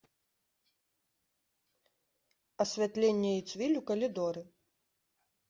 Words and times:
Асвятленне 2.65 3.31
і 3.41 3.45
цвіль 3.53 3.79
у 3.83 3.85
калідоры. 3.93 4.41